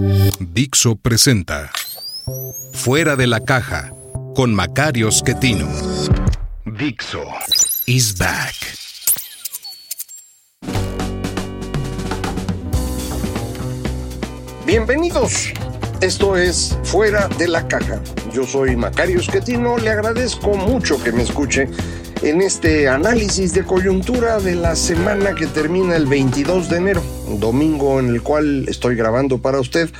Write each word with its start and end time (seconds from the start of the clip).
Dixo 0.00 0.96
presenta 0.96 1.70
Fuera 2.72 3.14
de 3.14 3.28
la 3.28 3.38
caja 3.40 3.92
con 4.34 4.52
Macario 4.52 5.10
Schettino. 5.12 5.68
Dixo 6.64 7.22
is 7.86 8.16
back. 8.18 8.54
Bienvenidos. 14.66 15.52
Esto 16.00 16.36
es 16.36 16.76
Fuera 16.82 17.28
de 17.28 17.46
la 17.46 17.68
Caja. 17.68 18.02
Yo 18.32 18.44
soy 18.44 18.74
Macario 18.74 19.22
Schettino. 19.22 19.78
Le 19.78 19.90
agradezco 19.90 20.56
mucho 20.56 21.00
que 21.02 21.12
me 21.12 21.22
escuche 21.22 21.68
en 22.24 22.40
este 22.40 22.88
análisis 22.88 23.52
de 23.52 23.64
coyuntura 23.64 24.38
de 24.38 24.54
la 24.54 24.76
semana 24.76 25.34
que 25.34 25.46
termina 25.46 25.94
el 25.94 26.06
22 26.06 26.70
de 26.70 26.76
enero, 26.78 27.02
domingo 27.38 28.00
en 28.00 28.08
el 28.08 28.22
cual 28.22 28.66
estoy 28.66 28.96
grabando 28.96 29.42
para 29.42 29.60
usted 29.60 29.90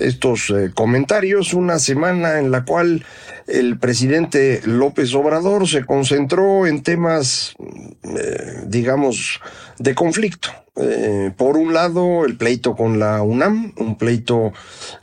estos 0.00 0.50
eh, 0.50 0.72
comentarios, 0.74 1.54
una 1.54 1.78
semana 1.78 2.40
en 2.40 2.50
la 2.50 2.64
cual 2.64 3.04
el 3.46 3.78
presidente 3.78 4.60
López 4.64 5.14
Obrador 5.14 5.68
se 5.68 5.84
concentró 5.84 6.66
en 6.66 6.82
temas, 6.82 7.54
eh, 8.02 8.64
digamos, 8.66 9.40
de 9.78 9.94
conflicto. 9.94 10.50
Eh, 10.80 11.32
por 11.36 11.56
un 11.56 11.74
lado, 11.74 12.24
el 12.24 12.36
pleito 12.36 12.76
con 12.76 12.98
la 12.98 13.22
UNAM, 13.22 13.72
un 13.76 13.96
pleito 13.98 14.52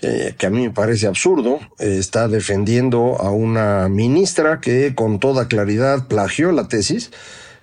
que 0.01 0.45
a 0.45 0.49
mí 0.49 0.61
me 0.61 0.71
parece 0.71 1.07
absurdo, 1.07 1.59
está 1.79 2.27
defendiendo 2.27 3.17
a 3.19 3.31
una 3.31 3.89
ministra 3.89 4.61
que 4.61 4.93
con 4.93 5.19
toda 5.19 5.47
claridad 5.47 6.07
plagió 6.07 6.51
la 6.51 6.67
tesis, 6.67 7.11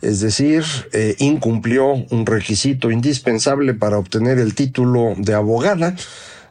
es 0.00 0.20
decir, 0.20 0.64
incumplió 1.18 1.92
un 1.92 2.26
requisito 2.26 2.90
indispensable 2.90 3.74
para 3.74 3.98
obtener 3.98 4.38
el 4.38 4.54
título 4.54 5.14
de 5.16 5.34
abogada 5.34 5.94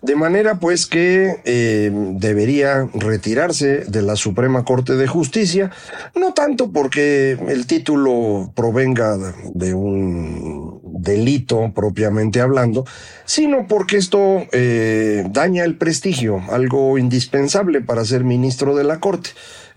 de 0.01 0.15
manera 0.15 0.59
pues 0.59 0.87
que 0.87 1.41
eh, 1.45 1.91
debería 1.93 2.89
retirarse 2.93 3.85
de 3.85 4.01
la 4.01 4.15
Suprema 4.15 4.65
Corte 4.65 4.93
de 4.93 5.07
Justicia, 5.07 5.71
no 6.15 6.33
tanto 6.33 6.71
porque 6.71 7.37
el 7.47 7.67
título 7.67 8.51
provenga 8.55 9.17
de 9.53 9.73
un 9.73 10.80
delito 10.91 11.71
propiamente 11.73 12.41
hablando, 12.41 12.85
sino 13.25 13.67
porque 13.67 13.97
esto 13.97 14.45
eh, 14.51 15.23
daña 15.29 15.63
el 15.63 15.77
prestigio, 15.77 16.41
algo 16.49 16.97
indispensable 16.97 17.81
para 17.81 18.05
ser 18.05 18.23
ministro 18.23 18.75
de 18.75 18.83
la 18.83 18.99
Corte. 18.99 19.31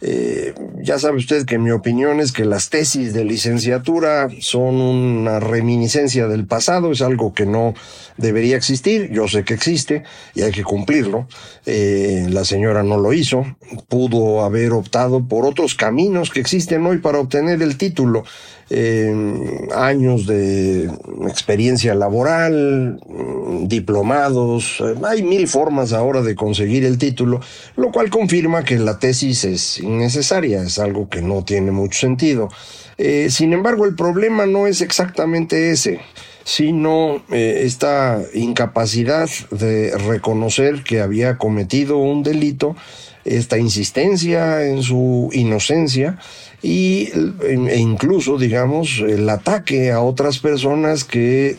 Eh, 0.07 0.53
ya 0.83 0.99
sabe 0.99 1.17
usted 1.17 1.47
que 1.47 1.59
mi 1.59 1.71
opinión 1.71 2.21
es 2.21 2.33
que 2.33 2.45
las 2.45 2.69
tesis 2.69 3.15
de 3.15 3.25
licenciatura 3.25 4.29
son 4.41 4.75
una 4.83 5.41
reminiscencia 5.41 6.29
del 6.29 6.47
pasado, 6.47 6.93
es 6.93 7.01
algo 7.01 7.33
que 7.33 7.47
no 7.47 7.73
debería 8.19 8.57
existir, 8.57 9.11
yo 9.11 9.29
sé 9.29 9.45
que 9.45 9.55
existe 9.55 10.03
y 10.35 10.43
hay 10.43 10.53
que 10.53 10.63
cumplirlo. 10.63 11.27
Eh, 11.65 12.27
la 12.29 12.45
señora 12.45 12.83
no 12.83 12.99
lo 12.99 13.15
hizo, 13.15 13.47
pudo 13.89 14.45
haber 14.45 14.73
optado 14.73 15.27
por 15.27 15.47
otros 15.47 15.75
caminos 15.75 16.31
que 16.31 16.41
existen 16.41 16.85
hoy 16.85 16.99
para 16.99 17.19
obtener 17.19 17.63
el 17.63 17.79
título. 17.79 18.25
Eh, 18.71 19.69
años 19.75 20.27
de 20.27 20.85
experiencia 21.29 21.95
laboral, 21.95 22.99
diplomados, 23.63 24.83
hay 25.05 25.23
mil 25.23 25.49
formas 25.49 25.93
ahora 25.93 26.23
de 26.23 26.35
conseguir 26.35 26.85
el 26.85 26.99
título, 26.99 27.41
lo 27.77 27.93
cual 27.93 28.11
confirma 28.11 28.65
que 28.65 28.79
la 28.79 28.99
tesis 28.99 29.45
es 29.45 29.79
innecesaria, 29.79 30.63
es 30.63 30.79
algo 30.79 31.09
que 31.09 31.21
no 31.21 31.45
tiene 31.45 31.73
mucho 31.73 32.01
sentido. 32.01 32.49
Eh, 32.97 33.29
sin 33.31 33.53
embargo, 33.53 33.85
el 33.85 33.95
problema 33.95 34.47
no 34.47 34.67
es 34.67 34.81
exactamente 34.81 35.71
ese 35.71 36.01
sino 36.45 37.23
eh, 37.31 37.63
esta 37.65 38.21
incapacidad 38.35 39.29
de 39.51 39.97
reconocer 39.97 40.83
que 40.85 41.01
había 41.01 41.39
cometido 41.39 41.97
un 41.97 42.23
delito, 42.23 42.77
esta 43.25 43.59
insistencia 43.59 44.65
en 44.65 44.83
su 44.83 45.31
inocencia 45.33 46.19
y, 46.63 47.11
e 47.43 47.79
incluso, 47.79 48.39
digamos, 48.39 49.01
el 49.01 49.29
ataque 49.29 49.93
a 49.93 50.01
otras 50.01 50.39
personas 50.39 51.05
que 51.05 51.57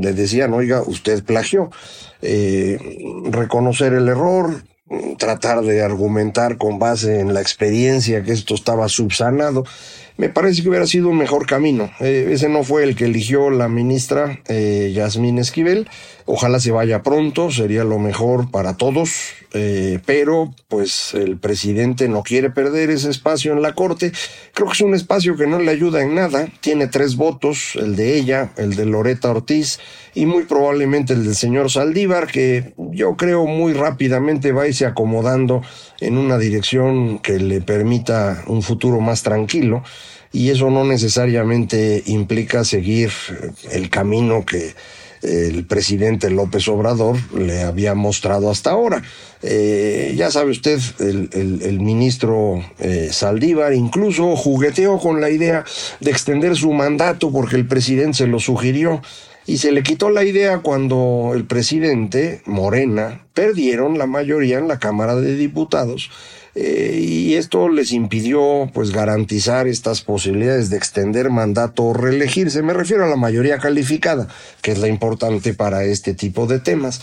le 0.00 0.12
decían, 0.12 0.52
oiga, 0.52 0.82
usted 0.82 1.24
plagió. 1.24 1.70
Eh, 2.22 2.78
reconocer 3.30 3.92
el 3.92 4.08
error, 4.08 4.64
tratar 5.18 5.62
de 5.62 5.82
argumentar 5.82 6.56
con 6.56 6.78
base 6.78 7.20
en 7.20 7.34
la 7.34 7.40
experiencia 7.40 8.22
que 8.22 8.32
esto 8.32 8.54
estaba 8.54 8.88
subsanado 8.88 9.64
me 10.16 10.28
parece 10.28 10.62
que 10.62 10.68
hubiera 10.68 10.86
sido 10.86 11.08
un 11.08 11.18
mejor 11.18 11.46
camino. 11.46 11.90
Eh, 12.00 12.28
ese 12.30 12.48
no 12.48 12.62
fue 12.62 12.84
el 12.84 12.94
que 12.94 13.06
eligió 13.06 13.50
la 13.50 13.68
ministra 13.68 14.40
eh, 14.46 14.92
Yasmín 14.94 15.38
Esquivel. 15.38 15.88
Ojalá 16.26 16.58
se 16.58 16.70
vaya 16.70 17.02
pronto, 17.02 17.50
sería 17.50 17.84
lo 17.84 17.98
mejor 17.98 18.50
para 18.50 18.78
todos, 18.78 19.10
eh, 19.52 19.98
pero 20.06 20.54
pues 20.68 21.12
el 21.12 21.36
presidente 21.36 22.08
no 22.08 22.22
quiere 22.22 22.48
perder 22.48 22.88
ese 22.88 23.10
espacio 23.10 23.52
en 23.52 23.60
la 23.60 23.74
Corte. 23.74 24.10
Creo 24.54 24.68
que 24.68 24.72
es 24.72 24.80
un 24.80 24.94
espacio 24.94 25.36
que 25.36 25.46
no 25.46 25.58
le 25.58 25.70
ayuda 25.70 26.02
en 26.02 26.14
nada. 26.14 26.48
Tiene 26.60 26.86
tres 26.86 27.16
votos, 27.16 27.76
el 27.76 27.94
de 27.94 28.16
ella, 28.16 28.52
el 28.56 28.74
de 28.74 28.86
Loreta 28.86 29.30
Ortiz 29.30 29.78
y 30.14 30.24
muy 30.24 30.44
probablemente 30.44 31.12
el 31.12 31.24
del 31.24 31.36
señor 31.36 31.70
Saldívar, 31.70 32.26
que 32.26 32.72
yo 32.78 33.16
creo 33.16 33.44
muy 33.44 33.74
rápidamente 33.74 34.52
va 34.52 34.62
a 34.62 34.68
irse 34.68 34.86
acomodando 34.86 35.60
en 36.00 36.16
una 36.16 36.38
dirección 36.38 37.18
que 37.18 37.38
le 37.38 37.60
permita 37.60 38.44
un 38.46 38.62
futuro 38.62 38.98
más 39.00 39.22
tranquilo 39.22 39.82
y 40.32 40.48
eso 40.50 40.70
no 40.70 40.84
necesariamente 40.84 42.02
implica 42.06 42.64
seguir 42.64 43.10
el 43.70 43.90
camino 43.90 44.44
que 44.46 44.74
el 45.24 45.64
presidente 45.64 46.30
López 46.30 46.68
Obrador 46.68 47.16
le 47.34 47.62
había 47.62 47.94
mostrado 47.94 48.50
hasta 48.50 48.70
ahora. 48.70 49.02
Eh, 49.42 50.14
ya 50.16 50.30
sabe 50.30 50.50
usted, 50.50 50.80
el, 51.00 51.80
ministro 51.80 52.64
eh, 52.78 53.08
Saldívar 53.10 53.74
incluso 53.74 54.36
jugueteó 54.36 54.98
con 54.98 55.20
la 55.20 55.30
idea 55.30 55.64
de 56.00 56.10
extender 56.10 56.56
su 56.56 56.72
mandato 56.72 57.30
porque 57.30 57.56
el 57.56 57.66
presidente 57.66 58.18
se 58.18 58.26
lo 58.26 58.38
sugirió. 58.38 59.02
Y 59.46 59.58
se 59.58 59.72
le 59.72 59.82
quitó 59.82 60.08
la 60.08 60.24
idea 60.24 60.60
cuando 60.60 61.32
el 61.34 61.44
presidente, 61.44 62.40
Morena, 62.46 63.26
perdieron 63.34 63.98
la 63.98 64.06
mayoría 64.06 64.58
en 64.58 64.68
la 64.68 64.78
Cámara 64.78 65.16
de 65.16 65.36
Diputados. 65.36 66.10
Eh, 66.54 67.00
y 67.02 67.34
esto 67.34 67.68
les 67.68 67.92
impidió 67.92 68.70
pues 68.72 68.92
garantizar 68.92 69.66
estas 69.66 70.02
posibilidades 70.02 70.70
de 70.70 70.76
extender 70.76 71.30
mandato 71.30 71.84
o 71.84 71.94
reelegirse. 71.94 72.62
Me 72.62 72.74
refiero 72.74 73.04
a 73.04 73.08
la 73.08 73.16
mayoría 73.16 73.58
calificada, 73.58 74.28
que 74.62 74.72
es 74.72 74.78
la 74.78 74.88
importante 74.88 75.54
para 75.54 75.84
este 75.84 76.14
tipo 76.14 76.46
de 76.46 76.60
temas. 76.60 77.00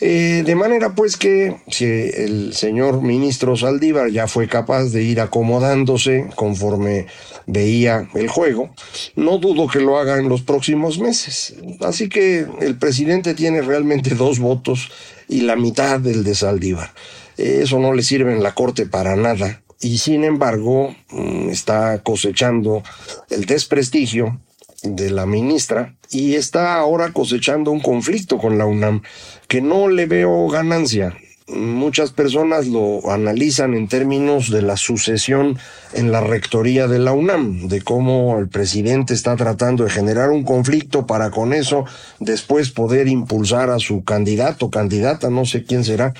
Eh, 0.00 0.42
de 0.44 0.54
manera 0.56 0.94
pues 0.94 1.16
que 1.16 1.56
si 1.68 1.84
el 1.84 2.52
señor 2.52 3.00
ministro 3.00 3.56
Saldívar 3.56 4.10
ya 4.10 4.26
fue 4.26 4.48
capaz 4.48 4.86
de 4.86 5.04
ir 5.04 5.20
acomodándose 5.20 6.26
conforme 6.34 7.06
veía 7.46 8.08
el 8.14 8.28
juego, 8.28 8.70
no 9.14 9.38
dudo 9.38 9.68
que 9.68 9.80
lo 9.80 9.98
haga 9.98 10.18
en 10.18 10.28
los 10.28 10.42
próximos 10.42 10.98
meses. 10.98 11.54
Así 11.80 12.08
que 12.08 12.46
el 12.60 12.76
presidente 12.76 13.34
tiene 13.34 13.62
realmente 13.62 14.14
dos 14.14 14.40
votos 14.40 14.90
y 15.28 15.42
la 15.42 15.56
mitad 15.56 16.00
del 16.00 16.24
de 16.24 16.34
Saldívar. 16.34 16.90
Eso 17.36 17.78
no 17.78 17.92
le 17.92 18.02
sirve 18.02 18.32
en 18.32 18.42
la 18.42 18.54
corte 18.54 18.86
para 18.86 19.16
nada 19.16 19.62
y 19.80 19.98
sin 19.98 20.24
embargo 20.24 20.94
mm, 21.10 21.50
está 21.50 22.02
cosechando 22.02 22.82
el 23.30 23.44
desprestigio 23.44 24.40
de 24.82 25.10
la 25.10 25.26
ministra 25.26 25.94
y 26.10 26.34
está 26.34 26.76
ahora 26.76 27.12
cosechando 27.12 27.70
un 27.70 27.80
conflicto 27.80 28.38
con 28.38 28.58
la 28.58 28.66
UNAM 28.66 29.02
que 29.48 29.60
no 29.60 29.88
le 29.88 30.06
veo 30.06 30.48
ganancia. 30.48 31.16
Muchas 31.46 32.10
personas 32.10 32.66
lo 32.68 33.10
analizan 33.10 33.74
en 33.74 33.86
términos 33.86 34.50
de 34.50 34.62
la 34.62 34.78
sucesión 34.78 35.58
en 35.92 36.10
la 36.10 36.22
rectoría 36.22 36.88
de 36.88 36.98
la 36.98 37.12
UNAM, 37.12 37.68
de 37.68 37.82
cómo 37.82 38.38
el 38.38 38.48
presidente 38.48 39.12
está 39.12 39.36
tratando 39.36 39.84
de 39.84 39.90
generar 39.90 40.30
un 40.30 40.44
conflicto 40.44 41.06
para 41.06 41.30
con 41.30 41.52
eso 41.52 41.84
después 42.18 42.70
poder 42.70 43.08
impulsar 43.08 43.68
a 43.68 43.78
su 43.78 44.04
candidato, 44.04 44.70
candidata, 44.70 45.28
no 45.28 45.44
sé 45.44 45.64
quién 45.64 45.84
será, 45.84 46.14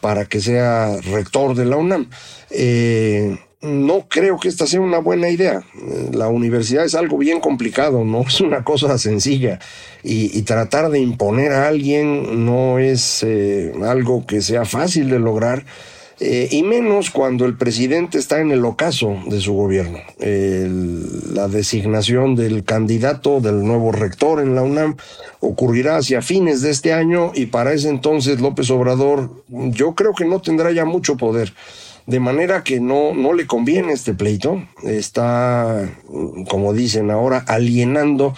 para 0.00 0.24
que 0.26 0.40
sea 0.40 0.96
rector 1.00 1.54
de 1.54 1.64
la 1.64 1.76
UNAM. 1.76 2.08
Eh, 2.50 3.38
no 3.60 4.06
creo 4.08 4.38
que 4.38 4.48
esta 4.48 4.66
sea 4.66 4.80
una 4.80 4.98
buena 4.98 5.28
idea. 5.30 5.64
La 6.12 6.28
universidad 6.28 6.84
es 6.84 6.94
algo 6.94 7.18
bien 7.18 7.40
complicado, 7.40 8.04
no 8.04 8.22
es 8.26 8.40
una 8.40 8.64
cosa 8.64 8.98
sencilla. 8.98 9.58
Y, 10.02 10.42
tratar 10.42 10.90
de 10.90 11.00
imponer 11.00 11.52
a 11.52 11.68
alguien 11.68 12.46
no 12.46 12.78
es 12.78 13.22
eh, 13.22 13.72
algo 13.84 14.24
que 14.26 14.40
sea 14.40 14.64
fácil 14.64 15.10
de 15.10 15.18
lograr. 15.18 15.64
Eh, 16.20 16.48
y 16.50 16.64
menos 16.64 17.10
cuando 17.10 17.44
el 17.44 17.56
presidente 17.56 18.18
está 18.18 18.40
en 18.40 18.50
el 18.50 18.64
ocaso 18.64 19.16
de 19.26 19.40
su 19.40 19.52
gobierno. 19.52 20.00
la 20.18 21.46
designación 21.46 22.34
del 22.34 22.64
candidato 22.64 23.40
del 23.40 23.62
nuevo 23.64 23.92
rector 23.92 24.40
en 24.40 24.54
la 24.56 24.62
UNAM 24.62 24.96
ocurrirá 25.40 25.96
hacia 25.96 26.20
fines 26.20 26.60
de 26.60 26.70
este 26.70 26.92
año 26.92 27.30
y 27.34 27.46
para 27.46 27.72
ese 27.72 27.88
entonces 27.88 28.40
López 28.40 28.68
Obrador 28.70 29.30
yo 29.48 29.94
creo 29.94 30.12
que 30.12 30.24
no 30.24 30.40
tendrá 30.40 30.72
ya 30.72 30.84
mucho 30.84 31.16
poder. 31.16 31.52
De 32.06 32.20
manera 32.20 32.64
que 32.64 32.80
no, 32.80 33.12
no 33.14 33.34
le 33.34 33.46
conviene 33.46 33.92
este 33.92 34.14
pleito. 34.14 34.62
Está, 34.82 35.88
como 36.48 36.72
dicen 36.72 37.10
ahora, 37.10 37.44
alienando 37.46 38.34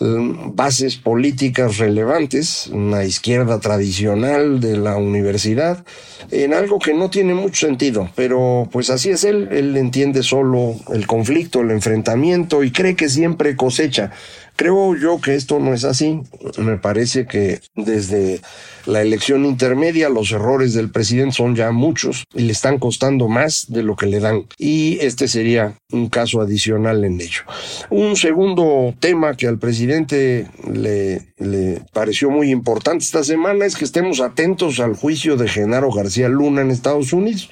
bases 0.00 0.96
políticas 0.96 1.78
relevantes, 1.78 2.68
una 2.68 3.04
izquierda 3.04 3.58
tradicional 3.58 4.60
de 4.60 4.76
la 4.76 4.96
universidad, 4.96 5.84
en 6.30 6.54
algo 6.54 6.78
que 6.78 6.94
no 6.94 7.10
tiene 7.10 7.34
mucho 7.34 7.66
sentido, 7.66 8.08
pero 8.14 8.68
pues 8.70 8.90
así 8.90 9.10
es 9.10 9.24
él, 9.24 9.48
él 9.50 9.76
entiende 9.76 10.22
solo 10.22 10.76
el 10.92 11.06
conflicto, 11.06 11.60
el 11.60 11.70
enfrentamiento 11.72 12.62
y 12.62 12.70
cree 12.70 12.94
que 12.94 13.08
siempre 13.08 13.56
cosecha 13.56 14.12
Creo 14.58 14.96
yo 14.96 15.20
que 15.20 15.36
esto 15.36 15.60
no 15.60 15.72
es 15.72 15.84
así. 15.84 16.20
Me 16.58 16.78
parece 16.78 17.28
que 17.28 17.60
desde 17.76 18.40
la 18.86 19.02
elección 19.02 19.44
intermedia 19.44 20.08
los 20.08 20.32
errores 20.32 20.74
del 20.74 20.90
presidente 20.90 21.36
son 21.36 21.54
ya 21.54 21.70
muchos 21.70 22.24
y 22.34 22.42
le 22.42 22.50
están 22.50 22.80
costando 22.80 23.28
más 23.28 23.66
de 23.68 23.84
lo 23.84 23.94
que 23.94 24.06
le 24.06 24.18
dan. 24.18 24.46
Y 24.58 24.98
este 25.00 25.28
sería 25.28 25.74
un 25.92 26.08
caso 26.08 26.40
adicional 26.40 27.04
en 27.04 27.20
ello. 27.20 27.42
Un 27.90 28.16
segundo 28.16 28.92
tema 28.98 29.36
que 29.36 29.46
al 29.46 29.58
presidente 29.58 30.48
le, 30.68 31.22
pareció 31.92 32.28
muy 32.28 32.50
importante 32.50 33.04
esta 33.04 33.22
semana 33.22 33.64
es 33.64 33.76
que 33.76 33.84
estemos 33.84 34.18
atentos 34.20 34.80
al 34.80 34.96
juicio 34.96 35.36
de 35.36 35.46
Genaro 35.46 35.92
García 35.92 36.28
Luna 36.28 36.62
en 36.62 36.72
Estados 36.72 37.12
Unidos. 37.12 37.48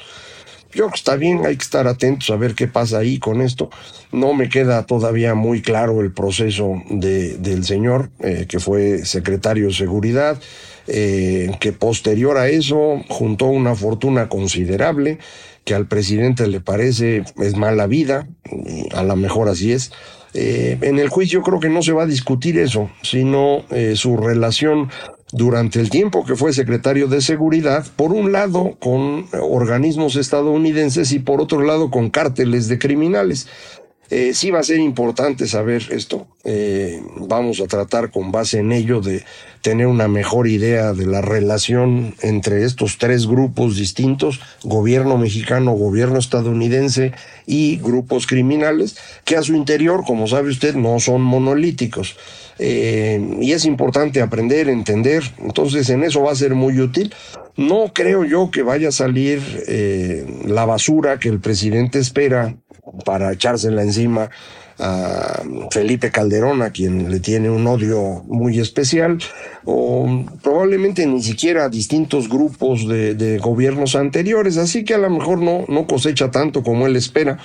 Yo 0.76 0.82
creo 0.82 0.90
que 0.90 0.96
está 0.96 1.16
bien, 1.16 1.46
hay 1.46 1.56
que 1.56 1.62
estar 1.62 1.88
atentos 1.88 2.28
a 2.28 2.36
ver 2.36 2.54
qué 2.54 2.68
pasa 2.68 2.98
ahí 2.98 3.18
con 3.18 3.40
esto. 3.40 3.70
No 4.12 4.34
me 4.34 4.50
queda 4.50 4.84
todavía 4.84 5.34
muy 5.34 5.62
claro 5.62 6.02
el 6.02 6.12
proceso 6.12 6.82
de, 6.90 7.38
del 7.38 7.64
señor, 7.64 8.10
eh, 8.18 8.44
que 8.46 8.60
fue 8.60 9.06
secretario 9.06 9.68
de 9.68 9.72
Seguridad, 9.72 10.38
eh, 10.86 11.50
que 11.60 11.72
posterior 11.72 12.36
a 12.36 12.50
eso 12.50 13.02
juntó 13.08 13.46
una 13.46 13.74
fortuna 13.74 14.28
considerable, 14.28 15.18
que 15.64 15.72
al 15.72 15.86
presidente 15.86 16.46
le 16.46 16.60
parece 16.60 17.24
es 17.38 17.56
mala 17.56 17.86
vida, 17.86 18.28
a 18.92 19.02
lo 19.02 19.16
mejor 19.16 19.48
así 19.48 19.72
es. 19.72 19.92
Eh, 20.34 20.76
en 20.82 20.98
el 20.98 21.08
juicio 21.08 21.40
creo 21.40 21.58
que 21.58 21.70
no 21.70 21.80
se 21.80 21.92
va 21.92 22.02
a 22.02 22.06
discutir 22.06 22.58
eso, 22.58 22.90
sino 23.00 23.64
su 23.94 24.18
relación 24.18 24.90
durante 25.36 25.80
el 25.80 25.90
tiempo 25.90 26.24
que 26.24 26.34
fue 26.34 26.52
secretario 26.52 27.08
de 27.08 27.20
Seguridad, 27.20 27.86
por 27.96 28.12
un 28.12 28.32
lado 28.32 28.76
con 28.80 29.26
organismos 29.40 30.16
estadounidenses 30.16 31.12
y 31.12 31.18
por 31.18 31.40
otro 31.40 31.62
lado 31.62 31.90
con 31.90 32.10
cárteles 32.10 32.68
de 32.68 32.78
criminales. 32.78 33.46
Eh, 34.08 34.34
sí 34.34 34.50
va 34.50 34.60
a 34.60 34.62
ser 34.62 34.78
importante 34.78 35.46
saber 35.46 35.82
esto. 35.90 36.26
Eh, 36.44 37.02
vamos 37.16 37.60
a 37.60 37.66
tratar 37.66 38.10
con 38.10 38.30
base 38.30 38.60
en 38.60 38.70
ello 38.70 39.00
de 39.00 39.24
tener 39.62 39.88
una 39.88 40.06
mejor 40.06 40.46
idea 40.46 40.92
de 40.92 41.06
la 41.06 41.20
relación 41.20 42.14
entre 42.22 42.64
estos 42.64 42.98
tres 42.98 43.26
grupos 43.26 43.76
distintos, 43.76 44.40
gobierno 44.62 45.18
mexicano, 45.18 45.72
gobierno 45.72 46.18
estadounidense 46.18 47.12
y 47.46 47.78
grupos 47.78 48.28
criminales, 48.28 48.96
que 49.24 49.36
a 49.36 49.42
su 49.42 49.54
interior, 49.54 50.04
como 50.06 50.28
sabe 50.28 50.50
usted, 50.50 50.76
no 50.76 51.00
son 51.00 51.22
monolíticos. 51.22 52.16
Eh, 52.58 53.38
y 53.40 53.52
es 53.52 53.64
importante 53.64 54.22
aprender, 54.22 54.68
entender, 54.68 55.24
entonces 55.42 55.90
en 55.90 56.04
eso 56.04 56.22
va 56.22 56.30
a 56.30 56.36
ser 56.36 56.54
muy 56.54 56.78
útil. 56.80 57.12
No 57.56 57.90
creo 57.92 58.24
yo 58.24 58.50
que 58.50 58.62
vaya 58.62 58.88
a 58.88 58.92
salir 58.92 59.40
la 60.44 60.66
basura 60.66 61.18
que 61.18 61.30
el 61.30 61.40
presidente 61.40 61.98
espera 61.98 62.54
para 63.04 63.32
echársela 63.32 63.82
encima 63.82 64.30
a 64.78 65.42
Felipe 65.70 66.10
Calderón, 66.10 66.62
a 66.62 66.70
quien 66.70 67.10
le 67.10 67.20
tiene 67.20 67.48
un 67.48 67.66
odio 67.66 68.22
muy 68.26 68.58
especial, 68.58 69.18
o 69.64 70.24
probablemente 70.42 71.06
ni 71.06 71.22
siquiera 71.22 71.64
a 71.64 71.68
distintos 71.68 72.28
grupos 72.28 72.86
de, 72.86 73.38
gobiernos 73.38 73.96
anteriores, 73.96 74.58
así 74.58 74.84
que 74.84 74.94
a 74.94 74.98
lo 74.98 75.10
mejor 75.10 75.38
no, 75.38 75.64
no 75.68 75.86
cosecha 75.86 76.30
tanto 76.30 76.62
como 76.62 76.86
él 76.86 76.96
espera. 76.96 77.38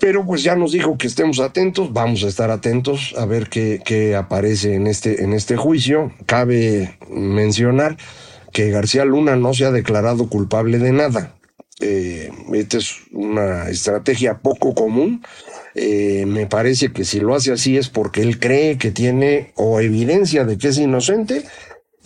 Pero 0.00 0.24
pues 0.24 0.44
ya 0.44 0.54
nos 0.54 0.70
dijo 0.72 0.96
que 0.96 1.08
estemos 1.08 1.40
atentos, 1.40 1.92
vamos 1.92 2.22
a 2.22 2.28
estar 2.28 2.50
atentos 2.50 3.14
a 3.18 3.24
ver 3.24 3.48
qué, 3.48 3.80
qué 3.84 4.14
aparece 4.14 4.74
en 4.74 4.86
este, 4.86 5.24
en 5.24 5.32
este 5.32 5.56
juicio. 5.56 6.12
Cabe 6.26 6.96
mencionar 7.10 7.96
que 8.52 8.70
García 8.70 9.04
Luna 9.04 9.34
no 9.34 9.54
se 9.54 9.64
ha 9.64 9.72
declarado 9.72 10.28
culpable 10.28 10.78
de 10.78 10.92
nada. 10.92 11.37
Eh, 11.80 12.30
esta 12.54 12.78
es 12.78 12.96
una 13.12 13.68
estrategia 13.68 14.38
poco 14.38 14.74
común. 14.74 15.22
Eh, 15.74 16.24
me 16.26 16.46
parece 16.46 16.92
que 16.92 17.04
si 17.04 17.20
lo 17.20 17.34
hace 17.34 17.52
así 17.52 17.76
es 17.76 17.88
porque 17.88 18.22
él 18.22 18.40
cree 18.40 18.78
que 18.78 18.90
tiene 18.90 19.52
o 19.54 19.80
evidencia 19.80 20.44
de 20.44 20.58
que 20.58 20.68
es 20.68 20.78
inocente 20.78 21.44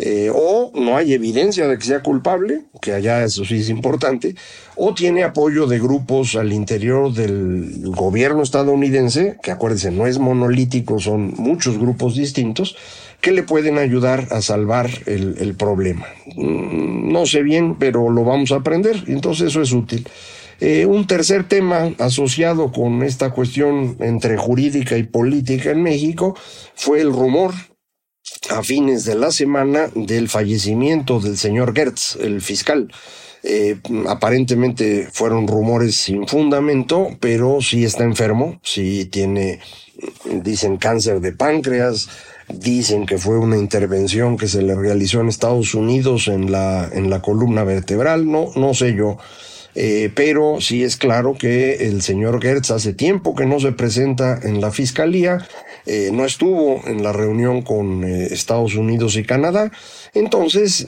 eh, 0.05 0.33
o 0.35 0.73
no 0.75 0.97
hay 0.97 1.13
evidencia 1.13 1.69
de 1.69 1.79
que 1.79 1.85
sea 1.85 2.03
culpable, 2.03 2.63
que 2.81 2.93
allá 2.93 3.23
eso 3.23 3.45
sí 3.45 3.61
es 3.61 3.69
importante, 3.69 4.35
o 4.75 4.95
tiene 4.95 5.23
apoyo 5.23 5.69
de 5.69 5.79
grupos 5.79 6.35
al 6.35 6.53
interior 6.53 7.13
del 7.13 7.83
gobierno 7.85 8.43
estadounidense, 8.43 9.37
que 9.45 9.53
acuérdense, 9.53 9.93
no 9.93 10.09
es 10.09 10.19
monolítico, 10.19 10.99
son 10.99 11.35
muchos 11.37 11.79
grupos 11.79 12.17
distintos, 12.17 12.75
que 13.21 13.31
le 13.31 13.45
pueden 13.45 13.79
ayudar 13.79 14.27
a 14.33 14.43
salvar 14.43 14.91
el, 15.07 15.55
problema. 15.55 16.09
Mm, 16.35 17.13
no 17.13 17.25
sé 17.25 17.45
bien, 17.45 17.77
pero 17.77 18.11
lo 18.11 18.25
vamos 18.25 18.51
a 18.51 18.57
aprender, 18.57 19.05
entonces 19.07 19.51
eso 19.51 19.63
es 19.63 19.71
útil. 19.71 20.05
Eh, 20.59 20.85
un 20.85 21.07
tercer 21.07 21.45
tema 21.45 21.93
asociado 22.01 22.73
con 22.73 23.05
esta 23.05 23.31
cuestión 23.31 23.97
entre 24.01 24.37
jurídica 24.37 24.97
y 24.97 25.05
política 25.05 25.71
en 25.71 25.85
México 25.85 26.37
fue 26.75 27.01
el 27.01 27.13
rumor 27.13 27.53
a 28.51 28.63
fines 28.63 29.05
de 29.05 29.15
la 29.15 29.31
semana 29.31 29.89
del 29.95 30.29
fallecimiento 30.29 31.21
del 31.21 31.39
señor 31.39 31.75
Gertz, 31.75 32.17
el 32.17 32.41
fiscal. 32.41 32.93
Eh, 33.45 33.81
aparentemente 34.09 35.09
fueron 35.13 35.49
rumores 35.49 35.97
sin 35.97 36.29
fundamento, 36.29 37.09
pero 37.19 37.61
sí 37.61 37.85
está 37.85 38.05
enfermo, 38.05 38.61
sí 38.63 39.07
tiene, 39.07 39.59
dicen, 40.25 40.77
cáncer 40.77 41.21
de 41.21 41.33
páncreas, 41.33 42.09
Dicen 42.49 43.07
que 43.07 43.19
fue 43.19 43.39
una 43.39 43.57
intervención 43.57 44.37
que 44.37 44.49
se 44.49 44.63
le 44.63 44.75
realizó 44.75 45.21
en 45.21 45.29
Estados 45.29 45.75
Unidos 45.75 46.29
en 46.29 46.53
la, 46.53 46.89
en 46.93 47.09
la 47.09 47.23
columna 47.23 47.65
vertebral, 47.65 48.31
no, 48.31 48.51
no 48.57 48.75
sé 48.75 48.95
yo. 48.95 49.17
Eh, 49.75 50.11
pero 50.15 50.61
sí 50.61 50.85
es 50.85 50.97
claro 50.97 51.35
que 51.39 51.87
el 51.87 52.03
señor 52.03 52.43
Gertz 52.43 52.71
hace 52.71 52.93
tiempo 52.93 53.35
que 53.35 53.47
no 53.47 53.59
se 53.59 53.73
presenta 53.73 54.39
en 54.43 54.61
la 54.61 54.71
fiscalía, 54.71 55.47
eh, 55.87 56.11
no 56.13 56.27
estuvo 56.27 56.83
en 56.87 57.03
la 57.03 57.13
reunión 57.13 57.63
con 57.63 58.05
eh, 58.05 58.29
Estados 58.31 58.75
Unidos 58.75 59.17
y 59.17 59.25
Canadá, 59.25 59.73
entonces 60.15 60.87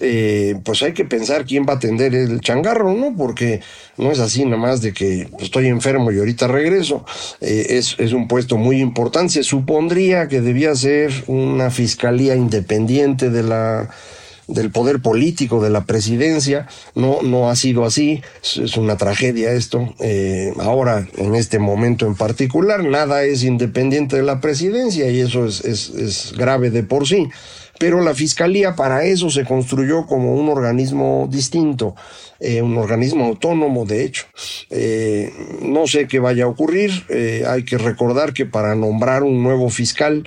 pues 0.64 0.83
hay 0.83 0.93
que 0.93 1.07
pensar 1.07 1.47
quién 1.47 1.64
va 1.67 1.75
a 1.75 1.76
atender 1.76 2.14
el 2.14 2.41
changarro, 2.41 2.93
¿no? 2.93 3.14
Porque 3.17 3.61
no 3.97 4.12
es 4.12 4.19
así 4.19 4.45
nada 4.45 4.59
más 4.59 4.83
de 4.83 4.93
que 4.93 5.29
estoy 5.41 5.69
enfermo 5.69 6.12
y 6.12 6.19
ahorita 6.19 6.47
regreso, 6.47 7.07
es, 7.41 7.97
es 7.99 8.12
un 8.12 8.29
puesto 8.29 8.59
muy 8.59 8.81
importante, 8.81 9.33
se 9.33 9.43
supondría 9.43 10.29
que 10.29 10.43
debía 10.43 10.75
ser 10.75 11.11
una 11.26 11.71
fiscalía 11.71 12.37
independiente 12.37 13.31
de 13.31 13.43
la 13.43 13.88
del 14.47 14.71
poder 14.71 15.01
político, 15.01 15.63
de 15.63 15.71
la 15.71 15.85
presidencia. 15.85 16.67
No, 16.95 17.23
no 17.23 17.51
ha 17.51 17.57
sido 17.57 17.85
así. 17.85 18.23
Es 18.43 18.77
una 18.77 18.97
tragedia 18.97 19.53
esto. 19.53 19.95
Eh, 20.01 20.53
ahora, 20.59 21.07
en 21.17 21.35
este 21.35 21.59
momento 21.59 22.07
en 22.07 22.15
particular, 22.15 22.85
nada 22.85 23.25
es 23.25 23.45
independiente 23.45 24.17
de 24.17 24.23
la 24.23 24.41
presidencia 24.41 25.11
y 25.11 25.21
eso 25.21 25.47
es, 25.47 25.65
es, 25.65 25.91
es 25.91 26.33
grave 26.37 26.71
de 26.71 26.83
por 26.83 27.07
sí. 27.07 27.29
Pero 27.78 28.00
la 28.00 28.14
fiscalía 28.14 28.76
para 28.76 29.04
eso 29.04 29.31
se 29.31 29.45
construyó 29.45 30.07
como 30.07 30.35
un 30.35 30.49
organismo 30.49 31.28
distinto, 31.31 31.95
eh, 32.40 32.62
un 32.62 32.76
organismo 32.78 33.25
autónomo, 33.25 33.85
de 33.85 34.04
hecho. 34.04 34.26
Eh, 34.71 35.33
no 35.62 35.87
sé 35.87 36.07
qué 36.07 36.21
vaya 36.21 36.45
a 36.45 36.49
ocurrir. 36.49 36.90
hay 37.47 37.64
que 37.64 37.78
recordar 37.78 38.33
que 38.33 38.47
para 38.47 38.75
nombrar 38.75 39.23
un 39.23 39.43
nuevo 39.43 39.69
fiscal, 39.71 40.25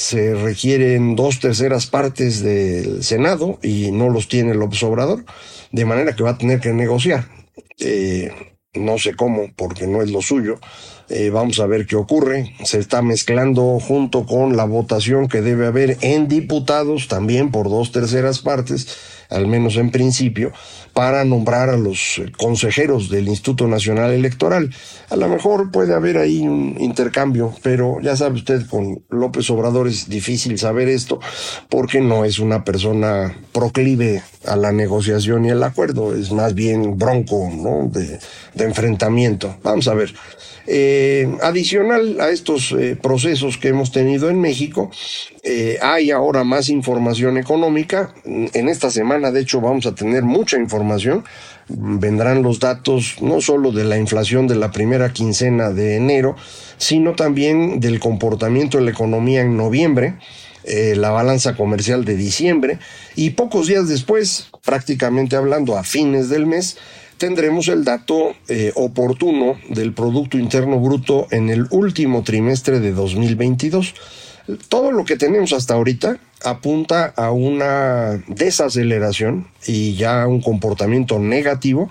se 0.00 0.34
requieren 0.34 1.14
dos 1.14 1.40
terceras 1.40 1.86
partes 1.86 2.42
del 2.42 3.04
Senado 3.04 3.58
y 3.62 3.92
no 3.92 4.08
los 4.08 4.28
tiene 4.28 4.52
el 4.52 4.62
Obrador, 4.62 5.26
de 5.72 5.84
manera 5.84 6.16
que 6.16 6.22
va 6.22 6.30
a 6.30 6.38
tener 6.38 6.58
que 6.58 6.72
negociar. 6.72 7.28
Eh, 7.78 8.32
no 8.74 8.98
sé 8.98 9.14
cómo, 9.14 9.50
porque 9.56 9.88
no 9.88 10.00
es 10.00 10.10
lo 10.10 10.22
suyo. 10.22 10.60
Eh, 11.08 11.30
vamos 11.30 11.58
a 11.58 11.66
ver 11.66 11.86
qué 11.86 11.96
ocurre. 11.96 12.54
Se 12.64 12.78
está 12.78 13.02
mezclando 13.02 13.80
junto 13.80 14.26
con 14.26 14.56
la 14.56 14.64
votación 14.64 15.26
que 15.26 15.42
debe 15.42 15.66
haber 15.66 15.98
en 16.02 16.28
diputados, 16.28 17.08
también 17.08 17.50
por 17.50 17.68
dos 17.68 17.90
terceras 17.90 18.38
partes, 18.38 18.96
al 19.28 19.48
menos 19.48 19.76
en 19.76 19.90
principio, 19.90 20.52
para 20.92 21.24
nombrar 21.24 21.70
a 21.70 21.76
los 21.76 22.20
consejeros 22.36 23.08
del 23.10 23.28
Instituto 23.28 23.66
Nacional 23.66 24.12
Electoral. 24.12 24.74
A 25.08 25.16
lo 25.16 25.28
mejor 25.28 25.70
puede 25.70 25.94
haber 25.94 26.18
ahí 26.18 26.40
un 26.40 26.76
intercambio, 26.78 27.54
pero 27.62 28.00
ya 28.00 28.16
sabe 28.16 28.36
usted, 28.36 28.66
con 28.66 29.02
López 29.10 29.48
Obrador 29.50 29.88
es 29.88 30.08
difícil 30.08 30.58
saber 30.58 30.88
esto 30.88 31.20
porque 31.68 32.00
no 32.00 32.24
es 32.24 32.38
una 32.38 32.64
persona 32.64 33.34
proclive 33.52 34.22
a 34.46 34.56
la 34.56 34.72
negociación 34.72 35.44
y 35.44 35.50
el 35.50 35.62
acuerdo, 35.62 36.14
es 36.14 36.32
más 36.32 36.54
bien 36.54 36.98
bronco, 36.98 37.50
¿no? 37.52 37.88
De, 37.88 38.18
enfrentamiento. 38.64 39.56
Vamos 39.62 39.88
a 39.88 39.94
ver. 39.94 40.14
Eh, 40.66 41.28
adicional 41.42 42.20
a 42.20 42.30
estos 42.30 42.72
eh, 42.72 42.96
procesos 43.00 43.56
que 43.56 43.68
hemos 43.68 43.90
tenido 43.90 44.30
en 44.30 44.40
México, 44.40 44.90
eh, 45.42 45.78
hay 45.80 46.10
ahora 46.10 46.44
más 46.44 46.68
información 46.68 47.38
económica. 47.38 48.14
En 48.24 48.68
esta 48.68 48.90
semana, 48.90 49.30
de 49.30 49.40
hecho, 49.40 49.60
vamos 49.60 49.86
a 49.86 49.94
tener 49.94 50.22
mucha 50.22 50.58
información. 50.58 50.79
Vendrán 51.68 52.42
los 52.42 52.60
datos 52.60 53.16
no 53.20 53.40
solo 53.40 53.72
de 53.72 53.84
la 53.84 53.98
inflación 53.98 54.46
de 54.46 54.56
la 54.56 54.70
primera 54.70 55.12
quincena 55.12 55.70
de 55.70 55.96
enero, 55.96 56.36
sino 56.78 57.14
también 57.14 57.80
del 57.80 58.00
comportamiento 58.00 58.78
de 58.78 58.84
la 58.84 58.90
economía 58.90 59.42
en 59.42 59.56
noviembre. 59.56 60.16
la 60.64 61.10
balanza 61.10 61.56
comercial 61.56 62.04
de 62.04 62.16
diciembre 62.16 62.78
y 63.16 63.30
pocos 63.30 63.66
días 63.66 63.88
después, 63.88 64.50
prácticamente 64.62 65.36
hablando 65.36 65.76
a 65.76 65.84
fines 65.84 66.28
del 66.28 66.46
mes, 66.46 66.76
tendremos 67.20 67.68
el 67.68 67.84
dato 67.84 68.34
eh, 68.48 68.72
oportuno 68.74 69.58
del 69.68 69.92
Producto 69.92 70.38
Interno 70.38 70.80
Bruto 70.80 71.26
en 71.30 71.50
el 71.50 71.66
último 71.70 72.22
trimestre 72.22 72.80
de 72.80 72.92
2022. 72.92 73.94
Todo 74.68 74.92
lo 74.92 75.04
que 75.04 75.16
tenemos 75.16 75.52
hasta 75.52 75.74
ahorita 75.74 76.18
apunta 76.44 77.12
a 77.16 77.30
una 77.30 78.22
desaceleración 78.28 79.48
y 79.66 79.94
ya 79.94 80.26
un 80.26 80.40
comportamiento 80.40 81.18
negativo 81.18 81.90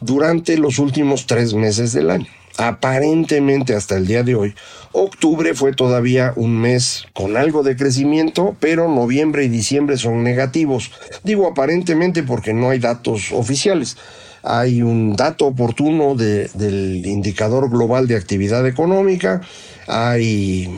durante 0.00 0.58
los 0.58 0.78
últimos 0.78 1.26
tres 1.26 1.54
meses 1.54 1.92
del 1.92 2.10
año. 2.10 2.26
Aparentemente 2.56 3.74
hasta 3.74 3.96
el 3.96 4.06
día 4.06 4.22
de 4.22 4.36
hoy, 4.36 4.54
octubre 4.92 5.54
fue 5.54 5.72
todavía 5.72 6.32
un 6.36 6.60
mes 6.60 7.04
con 7.12 7.36
algo 7.36 7.64
de 7.64 7.76
crecimiento, 7.76 8.56
pero 8.60 8.88
noviembre 8.88 9.44
y 9.44 9.48
diciembre 9.48 9.96
son 9.96 10.22
negativos. 10.22 10.92
Digo 11.24 11.48
aparentemente 11.48 12.22
porque 12.22 12.54
no 12.54 12.70
hay 12.70 12.78
datos 12.78 13.32
oficiales 13.32 13.96
hay 14.44 14.82
un 14.82 15.16
dato 15.16 15.46
oportuno 15.46 16.14
del 16.14 17.04
indicador 17.06 17.70
global 17.70 18.06
de 18.06 18.16
actividad 18.16 18.66
económica, 18.66 19.40
hay 19.86 20.68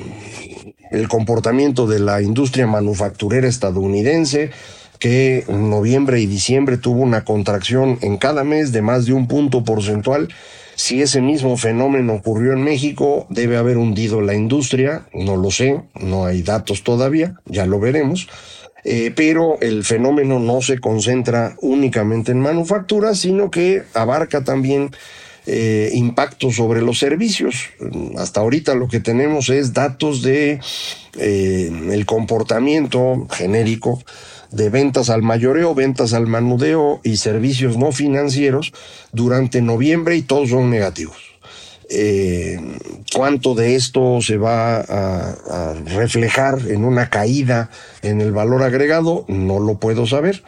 el 0.97 1.09
comportamiento 1.09 1.87
de 1.87 2.00
la 2.00 2.23
industria 2.23 2.67
manufacturera 2.67 3.47
estadounidense, 3.47 4.50
que 4.99 5.45
en 5.49 5.69
noviembre 5.69 6.21
y 6.21 6.26
diciembre 6.26 6.79
tuvo 6.79 7.03
una 7.03 7.25
contracción 7.25 7.99
en 8.00 8.17
cada 8.17 8.45
mes 8.45 8.73
de 8.73 8.83
más 8.83 9.07
de 9.07 9.12
un 9.12 9.29
punto 9.29 9.62
porcentual. 9.62 10.29
Si 10.75 11.00
ese 11.00 11.21
mismo 11.21 11.57
fenómeno 11.57 12.15
ocurrió 12.15 12.53
en 12.53 12.62
México, 12.62 13.26
debe 13.31 13.57
haber 13.57 13.79
hundido 13.79 14.21
la 14.21 14.35
industria, 14.35 15.07
no 15.12 15.37
lo 15.37 15.50
sé, 15.50 15.81
no 16.00 16.26
hay 16.26 16.43
datos 16.43 16.83
todavía, 16.83 17.35
ya 17.47 17.67
lo 17.67 17.81
veremos. 17.81 18.29
Eh, 18.85 19.12
pero 19.17 19.59
el 19.61 19.85
fenómeno 19.85 20.38
no 20.38 20.62
se 20.62 20.79
concentra 20.79 21.57
únicamente 21.61 22.31
en 22.31 22.41
manufactura, 22.41 23.15
sino 23.15 23.50
que 23.50 23.83
abarca 23.95 24.45
también 24.45 24.91
eh, 25.47 25.91
impactos 25.95 26.57
sobre 26.57 26.83
los 26.83 26.99
servicios. 26.99 27.71
Hasta 28.17 28.41
ahorita 28.41 28.75
lo 28.75 28.88
que 28.88 29.00
tenemos 29.00 29.49
es 29.49 29.73
datos 29.73 30.23
de 30.23 30.61
eh, 31.19 31.71
el 31.91 32.07
comportamiento 32.07 33.26
genérico 33.31 34.03
de 34.50 34.71
ventas 34.71 35.11
al 35.11 35.23
mayoreo, 35.23 35.75
ventas 35.75 36.12
al 36.12 36.26
manudeo 36.26 37.00
y 37.03 37.17
servicios 37.17 37.76
no 37.76 37.93
financieros 37.93 38.73
durante 39.12 39.62
noviembre 39.62 40.17
y 40.17 40.23
todos 40.23 40.50
son 40.50 40.71
negativos. 40.71 41.25
Eh, 41.88 42.59
cuánto 43.14 43.55
de 43.55 43.76
esto 43.76 44.21
se 44.21 44.37
va 44.38 44.81
a, 44.81 45.75
reflejar 45.87 46.59
en 46.69 46.85
una 46.85 47.11
caída 47.11 47.71
en 48.02 48.21
el 48.21 48.33
valor 48.33 48.62
agregado, 48.62 49.25
no 49.28 49.61
lo 49.61 49.78
puedo 49.78 50.07
saber. 50.07 50.43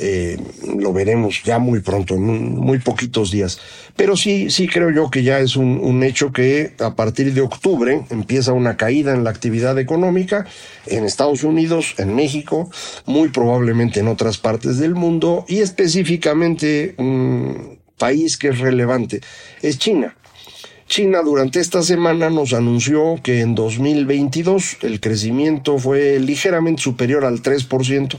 Eh, 0.00 0.38
lo 0.78 0.92
veremos 0.92 1.42
ya 1.42 1.58
muy 1.58 1.80
pronto, 1.80 2.14
en 2.14 2.54
muy 2.56 2.78
poquitos 2.78 3.30
días. 3.30 3.58
Pero 3.96 4.16
sí, 4.16 4.48
sí 4.50 4.68
creo 4.68 4.90
yo 4.90 5.10
que 5.10 5.24
ya 5.24 5.40
es 5.40 5.56
un, 5.56 5.80
un, 5.82 6.04
hecho 6.04 6.32
que 6.32 6.74
a 6.78 6.94
partir 6.94 7.34
de 7.34 7.40
octubre 7.40 8.02
empieza 8.10 8.52
una 8.52 8.76
caída 8.76 9.12
en 9.12 9.24
la 9.24 9.30
actividad 9.30 9.76
económica 9.78 10.46
en 10.86 11.04
Estados 11.04 11.42
Unidos, 11.42 11.94
en 11.98 12.14
México, 12.14 12.70
muy 13.06 13.28
probablemente 13.30 14.00
en 14.00 14.08
otras 14.08 14.38
partes 14.38 14.78
del 14.78 14.94
mundo 14.94 15.44
y 15.48 15.60
específicamente 15.60 16.94
un 16.98 17.78
país 17.98 18.38
que 18.38 18.48
es 18.48 18.58
relevante 18.60 19.20
es 19.60 19.78
China. 19.78 20.14
China 20.88 21.20
durante 21.22 21.60
esta 21.60 21.82
semana 21.82 22.30
nos 22.30 22.54
anunció 22.54 23.20
que 23.22 23.42
en 23.42 23.54
2022 23.54 24.78
el 24.80 25.00
crecimiento 25.00 25.78
fue 25.78 26.18
ligeramente 26.18 26.82
superior 26.82 27.26
al 27.26 27.42
3%. 27.42 28.18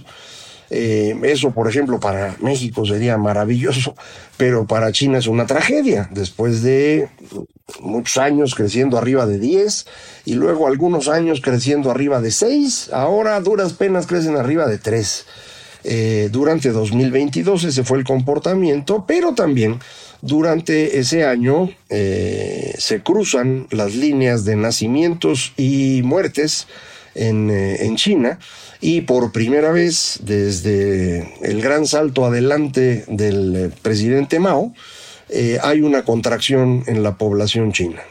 Eh, 0.69 1.19
eso, 1.23 1.49
por 1.49 1.67
ejemplo, 1.67 1.99
para 1.99 2.35
México 2.41 2.85
sería 2.85 3.17
maravilloso, 3.17 3.95
pero 4.37 4.67
para 4.67 4.91
China 4.91 5.17
es 5.17 5.25
una 5.25 5.47
tragedia. 5.47 6.09
Después 6.11 6.61
de 6.61 7.09
muchos 7.81 8.17
años 8.19 8.53
creciendo 8.53 8.99
arriba 8.99 9.25
de 9.25 9.39
10 9.39 9.87
y 10.25 10.35
luego 10.35 10.67
algunos 10.67 11.07
años 11.07 11.41
creciendo 11.41 11.89
arriba 11.89 12.21
de 12.21 12.29
6, 12.29 12.91
ahora 12.93 13.39
duras 13.41 13.73
penas 13.73 14.05
crecen 14.05 14.37
arriba 14.37 14.67
de 14.67 14.77
3. 14.77 15.25
Eh, 15.85 16.29
durante 16.31 16.69
2022 16.71 17.63
ese 17.63 17.83
fue 17.83 17.97
el 17.97 18.03
comportamiento, 18.03 19.05
pero 19.07 19.33
también 19.33 19.79
durante 20.21 20.99
ese 20.99 21.25
año 21.25 21.69
eh, 21.89 22.73
se 22.77 23.01
cruzan 23.01 23.67
las 23.71 23.95
líneas 23.95 24.45
de 24.45 24.55
nacimientos 24.55 25.53
y 25.57 26.01
muertes 26.03 26.67
en, 27.15 27.49
eh, 27.49 27.85
en, 27.85 27.95
China 27.95 28.39
y 28.81 29.01
por 29.01 29.31
primera 29.31 29.71
vez 29.71 30.19
desde 30.23 31.33
el 31.41 31.61
gran 31.61 31.87
salto 31.87 32.25
adelante 32.25 33.05
del 33.07 33.55
eh, 33.55 33.69
presidente 33.81 34.39
Mao 34.39 34.73
hay 35.61 35.81
una 35.81 36.05
contracción 36.05 36.83
en 36.87 37.03
la 37.03 37.15
población 37.19 37.71
china. 37.71 38.01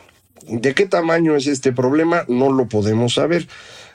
¿De 0.46 0.72
qué 0.72 0.86
tamaño 0.86 1.34
es 1.34 1.48
este 1.48 1.72
problema? 1.72 2.24
No 2.28 2.52
lo 2.52 2.68
podemos 2.68 3.14
saber. 3.14 3.48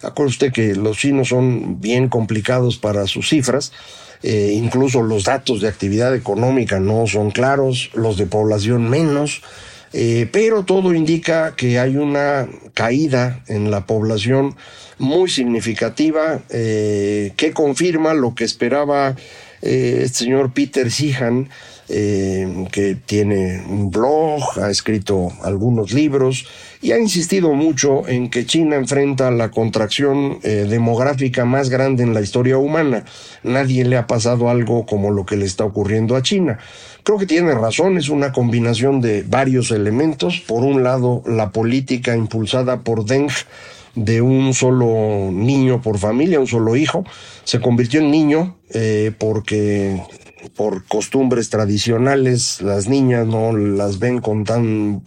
Acuerde 0.04 0.30
usted 0.30 0.52
que 0.52 0.76
los 0.76 0.98
chinos 0.98 1.30
son 1.30 1.80
bien 1.82 2.10
complicados 2.10 2.78
para 2.78 3.08
sus 3.08 3.30
cifras 3.30 3.72
eh, 4.24 4.54
incluso 4.56 5.02
los 5.04 5.26
datos 5.26 5.60
de 5.60 5.68
actividad 5.68 6.16
económica 6.16 6.80
no 6.80 7.06
son 7.08 7.30
claros, 7.30 7.92
los 7.94 8.18
de 8.18 8.26
población 8.26 8.90
menos, 8.90 9.42
eh, 9.92 10.30
pero 10.32 10.64
todo 10.64 10.94
indica 10.94 11.56
que 11.58 11.78
hay 11.78 11.98
una 11.98 12.48
caída 12.74 13.44
en 13.48 13.70
la 13.70 13.86
población 13.86 14.56
muy 14.98 15.30
significativa 15.30 16.40
eh, 16.50 17.34
que 17.36 17.52
confirma 17.52 18.14
lo 18.14 18.34
que 18.34 18.46
esperaba 18.46 19.16
el 19.62 20.10
señor 20.10 20.54
Peter 20.54 20.92
Sihan, 20.92 21.50
que 21.88 22.98
tiene 23.06 23.64
un 23.66 23.92
blog, 23.92 24.60
ha 24.60 24.70
escrito 24.70 25.32
algunos 25.42 25.94
libros 25.94 26.46
y 26.84 26.92
ha 26.92 27.00
insistido 27.00 27.54
mucho 27.54 28.06
en 28.10 28.30
que 28.30 28.46
China 28.46 28.76
enfrenta 28.76 29.32
la 29.32 29.50
contracción 29.52 30.40
eh, 30.44 30.68
demográfica 30.70 31.46
más 31.46 31.70
grande 31.70 32.04
en 32.04 32.14
la 32.14 32.20
historia 32.20 32.58
humana. 32.58 33.06
Nadie 33.42 33.86
le 33.86 33.96
ha 33.96 34.06
pasado 34.06 34.50
algo 34.50 34.86
como 34.86 35.10
lo 35.10 35.26
que 35.26 35.38
le 35.38 35.46
está 35.46 35.64
ocurriendo 35.64 36.18
a 36.18 36.22
China. 36.22 36.60
Creo 37.04 37.18
que 37.18 37.26
tiene 37.26 37.54
razón, 37.54 37.98
es 37.98 38.10
una 38.10 38.34
combinación 38.34 39.00
de 39.00 39.24
varios 39.24 39.72
elementos. 39.72 40.42
Por 40.46 40.66
un 40.66 40.84
lado, 40.84 41.24
la 41.26 41.52
política 41.52 42.18
impulsada 42.18 42.82
por 42.82 43.06
Deng 43.06 43.32
de 43.96 44.22
un 44.22 44.54
solo 44.54 45.30
niño 45.32 45.82
por 45.82 46.00
familia, 46.00 46.40
un 46.42 46.48
solo 46.48 46.76
hijo, 46.76 47.06
se 47.46 47.62
convirtió 47.62 48.02
en 48.02 48.12
niño 48.12 48.58
eh, 48.72 49.14
porque 49.18 50.02
por 50.56 50.86
costumbres 50.86 51.50
tradicionales 51.50 52.62
las 52.62 52.88
niñas 52.88 53.28
no 53.28 53.56
las 53.56 54.00
ven 54.00 54.20
con 54.20 54.44
tan 54.44 55.04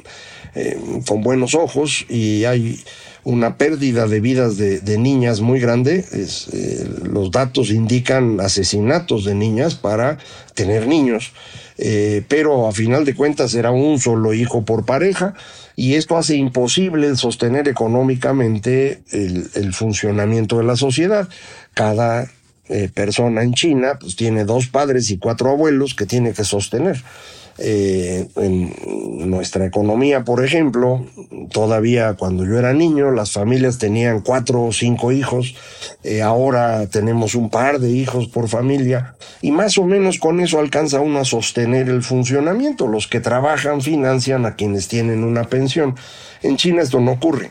eh, 0.54 0.78
con 1.06 1.22
buenos 1.22 1.54
ojos 1.54 2.06
y 2.08 2.44
hay 2.44 2.82
una 3.24 3.58
pérdida 3.58 4.06
de 4.06 4.20
vidas 4.20 4.56
de, 4.56 4.98
niñas 4.98 5.40
muy 5.40 5.58
grande. 5.58 6.04
Eh, 6.12 6.88
los 7.02 7.30
datos 7.32 7.70
indican 7.70 8.40
asesinatos 8.40 9.24
de 9.24 9.34
niñas 9.34 9.74
para 9.74 10.16
tener 10.54 10.86
niños, 10.86 11.32
eh, 11.76 12.22
pero 12.28 12.68
a 12.68 12.72
final 12.72 13.04
de 13.04 13.14
cuentas 13.14 13.54
era 13.54 13.72
un 13.72 13.98
solo 13.98 14.32
hijo 14.32 14.64
por 14.64 14.86
pareja 14.86 15.34
y 15.74 15.94
esto 15.94 16.16
hace 16.16 16.36
imposible 16.36 17.16
sostener 17.16 17.68
económicamente 17.68 19.02
el, 19.10 19.74
funcionamiento 19.74 20.56
de 20.58 20.64
la 20.64 20.76
sociedad. 20.76 21.28
Cada 21.74 22.30
persona 22.94 23.42
en 23.42 23.54
China 23.54 23.98
pues 23.98 24.16
tiene 24.16 24.44
dos 24.44 24.66
padres 24.68 25.10
y 25.10 25.18
cuatro 25.18 25.50
abuelos 25.50 25.94
que 25.94 26.06
tiene 26.06 26.32
que 26.32 26.44
sostener. 26.44 27.02
Eh, 27.58 28.28
en 28.36 29.30
nuestra 29.30 29.64
economía, 29.64 30.24
por 30.24 30.44
ejemplo, 30.44 31.06
todavía 31.50 32.14
cuando 32.14 32.44
yo 32.44 32.58
era 32.58 32.74
niño, 32.74 33.10
las 33.12 33.32
familias 33.32 33.78
tenían 33.78 34.20
cuatro 34.20 34.62
o 34.62 34.72
cinco 34.72 35.10
hijos, 35.10 35.54
eh, 36.04 36.20
ahora 36.20 36.86
tenemos 36.88 37.34
un 37.34 37.48
par 37.48 37.78
de 37.78 37.90
hijos 37.90 38.28
por 38.28 38.48
familia, 38.48 39.14
y 39.40 39.52
más 39.52 39.78
o 39.78 39.84
menos 39.84 40.18
con 40.18 40.40
eso 40.40 40.58
alcanza 40.58 41.00
uno 41.00 41.18
a 41.18 41.24
sostener 41.24 41.88
el 41.88 42.02
funcionamiento. 42.02 42.88
Los 42.88 43.06
que 43.06 43.20
trabajan 43.20 43.80
financian 43.80 44.44
a 44.44 44.54
quienes 44.54 44.88
tienen 44.88 45.24
una 45.24 45.44
pensión. 45.44 45.94
En 46.42 46.56
China 46.56 46.82
esto 46.82 47.00
no 47.00 47.12
ocurre. 47.12 47.50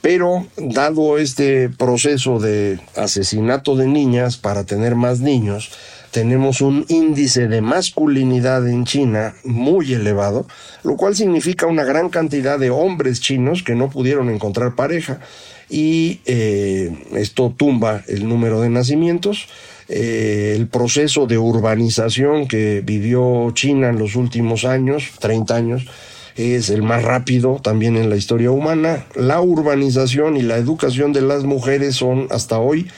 Pero 0.00 0.46
dado 0.56 1.18
este 1.18 1.68
proceso 1.68 2.38
de 2.38 2.78
asesinato 2.94 3.74
de 3.74 3.86
niñas 3.86 4.36
para 4.36 4.64
tener 4.64 4.94
más 4.94 5.20
niños, 5.20 5.72
tenemos 6.16 6.62
un 6.62 6.86
índice 6.88 7.46
de 7.46 7.60
masculinidad 7.60 8.66
en 8.66 8.86
China 8.86 9.34
muy 9.44 9.92
elevado, 9.92 10.46
lo 10.82 10.96
cual 10.96 11.14
significa 11.14 11.66
una 11.66 11.84
gran 11.84 12.08
cantidad 12.08 12.58
de 12.58 12.70
hombres 12.70 13.20
chinos 13.20 13.62
que 13.62 13.74
no 13.74 13.90
pudieron 13.90 14.30
encontrar 14.30 14.74
pareja 14.74 15.20
y 15.68 16.20
eh, 16.24 16.90
esto 17.16 17.52
tumba 17.54 18.02
el 18.08 18.26
número 18.26 18.62
de 18.62 18.70
nacimientos. 18.70 19.46
Eh, 19.90 20.54
el 20.56 20.68
proceso 20.68 21.26
de 21.26 21.36
urbanización 21.36 22.48
que 22.48 22.80
vivió 22.82 23.50
China 23.52 23.90
en 23.90 23.98
los 23.98 24.16
últimos 24.16 24.64
años, 24.64 25.10
30 25.18 25.54
años, 25.54 25.86
es 26.34 26.70
el 26.70 26.82
más 26.82 27.02
rápido 27.02 27.60
también 27.62 27.98
en 27.98 28.08
la 28.08 28.16
historia 28.16 28.50
humana. 28.50 29.04
La 29.16 29.42
urbanización 29.42 30.38
y 30.38 30.40
la 30.40 30.56
educación 30.56 31.12
de 31.12 31.20
las 31.20 31.44
mujeres 31.44 31.94
son 31.96 32.26
hasta 32.30 32.58
hoy 32.58 32.88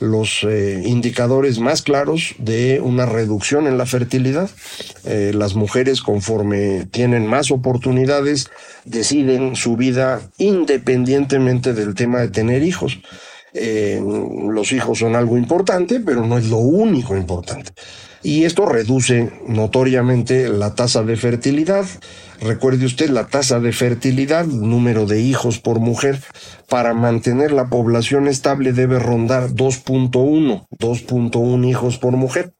los 0.00 0.44
eh, 0.44 0.82
indicadores 0.84 1.58
más 1.58 1.82
claros 1.82 2.34
de 2.38 2.80
una 2.80 3.06
reducción 3.06 3.66
en 3.66 3.78
la 3.78 3.86
fertilidad. 3.86 4.50
Eh, 5.04 5.32
las 5.34 5.54
mujeres 5.54 6.02
conforme 6.02 6.86
tienen 6.90 7.26
más 7.26 7.50
oportunidades 7.50 8.50
deciden 8.84 9.56
su 9.56 9.76
vida 9.76 10.20
independientemente 10.38 11.72
del 11.72 11.94
tema 11.94 12.20
de 12.20 12.28
tener 12.28 12.62
hijos. 12.62 12.98
Eh, 13.58 14.02
los 14.50 14.72
hijos 14.72 14.98
son 14.98 15.16
algo 15.16 15.38
importante, 15.38 16.00
pero 16.00 16.26
no 16.26 16.36
es 16.36 16.48
lo 16.48 16.58
único 16.58 17.16
importante. 17.16 17.72
Y 18.22 18.44
esto 18.44 18.66
reduce 18.66 19.30
notoriamente 19.46 20.48
la 20.48 20.74
tasa 20.74 21.02
de 21.02 21.16
fertilidad. 21.16 21.86
Recuerde 22.40 22.84
usted 22.84 23.08
la 23.08 23.28
tasa 23.28 23.60
de 23.60 23.72
fertilidad, 23.72 24.44
número 24.44 25.06
de 25.06 25.20
hijos 25.20 25.58
por 25.58 25.78
mujer, 25.78 26.20
para 26.68 26.92
mantener 26.92 27.52
la 27.52 27.70
población 27.70 28.28
estable 28.28 28.72
debe 28.72 28.98
rondar 28.98 29.50
2.1, 29.50 30.66
2.1 30.78 31.68
hijos 31.68 31.98
por 31.98 32.12
mujer. 32.16 32.52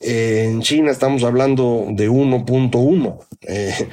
Eh, 0.00 0.48
en 0.50 0.60
China 0.60 0.90
estamos 0.90 1.22
hablando 1.22 1.86
de 1.90 2.10
1.1. 2.10 3.18
Eh, 3.42 3.88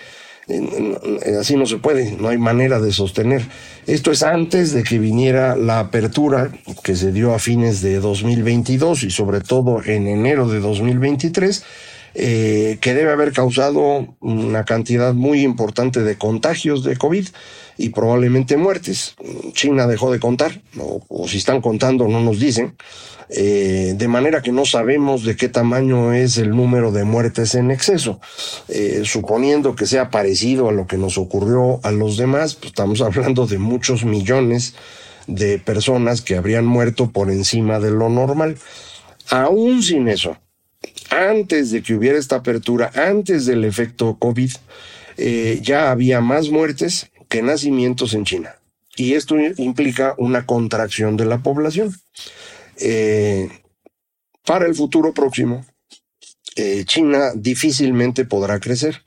así 1.39 1.55
no 1.55 1.65
se 1.65 1.77
puede, 1.77 2.11
no 2.13 2.29
hay 2.29 2.37
manera 2.37 2.79
de 2.79 2.91
sostener. 2.91 3.43
Esto 3.87 4.11
es 4.11 4.23
antes 4.23 4.73
de 4.73 4.83
que 4.83 4.99
viniera 4.99 5.55
la 5.55 5.79
apertura 5.79 6.51
que 6.83 6.95
se 6.95 7.11
dio 7.11 7.33
a 7.33 7.39
fines 7.39 7.81
de 7.81 7.99
2022 7.99 9.03
y 9.03 9.11
sobre 9.11 9.41
todo 9.41 9.81
en 9.83 10.07
enero 10.07 10.47
de 10.47 10.59
2023 10.59 11.63
eh, 12.13 12.77
que 12.81 12.93
debe 12.93 13.11
haber 13.11 13.31
causado 13.31 14.15
una 14.19 14.65
cantidad 14.65 15.13
muy 15.13 15.43
importante 15.43 16.01
de 16.01 16.17
contagios 16.17 16.83
de 16.83 16.97
COVID 16.97 17.27
y 17.77 17.89
probablemente 17.89 18.57
muertes. 18.57 19.15
China 19.53 19.87
dejó 19.87 20.11
de 20.11 20.19
contar, 20.19 20.61
o, 20.77 21.27
si 21.27 21.37
están 21.37 21.61
contando 21.61 22.07
no 22.07 22.21
nos 22.21 22.39
dicen, 22.39 22.75
eh, 23.29 23.93
de 23.95 24.07
manera 24.09 24.41
que 24.41 24.51
no 24.51 24.65
sabemos 24.65 25.23
de 25.23 25.37
qué 25.37 25.47
tamaño 25.47 26.11
es 26.11 26.37
el 26.37 26.49
número 26.49 26.91
de 26.91 27.05
muertes 27.05 27.55
en 27.55 27.71
exceso. 27.71 28.19
Eh, 28.67 29.03
suponiendo 29.05 29.75
que 29.75 29.85
sea 29.85 30.09
parecido 30.09 30.67
a 30.67 30.73
lo 30.73 30.87
que 30.87 30.97
nos 30.97 31.17
ocurrió 31.17 31.79
a 31.83 31.91
los 31.91 32.17
demás, 32.17 32.55
pues 32.55 32.67
estamos 32.67 33.01
hablando 33.01 33.47
de 33.47 33.57
muchos 33.57 34.03
millones 34.03 34.75
de 35.27 35.59
personas 35.59 36.21
que 36.21 36.35
habrían 36.35 36.65
muerto 36.65 37.11
por 37.11 37.31
encima 37.31 37.79
de 37.79 37.91
lo 37.91 38.09
normal. 38.09 38.57
Aún 39.29 39.81
sin 39.81 40.09
eso, 40.09 40.37
antes 41.11 41.71
de 41.71 41.83
que 41.83 41.93
hubiera 41.93 42.17
esta 42.17 42.37
apertura, 42.37 42.89
antes 42.95 43.45
del 43.45 43.65
efecto 43.65 44.17
COVID, 44.17 44.51
eh, 45.17 45.59
ya 45.61 45.91
había 45.91 46.21
más 46.21 46.49
muertes 46.49 47.11
que 47.27 47.41
nacimientos 47.41 48.13
en 48.13 48.25
China. 48.25 48.55
Y 48.95 49.13
esto 49.13 49.35
implica 49.57 50.15
una 50.17 50.45
contracción 50.45 51.17
de 51.17 51.25
la 51.25 51.39
población. 51.39 51.95
Eh, 52.77 53.49
para 54.45 54.65
el 54.65 54.73
futuro 54.73 55.13
próximo, 55.13 55.65
eh, 56.55 56.83
China 56.85 57.31
difícilmente 57.35 58.25
podrá 58.25 58.59
crecer. 58.59 59.03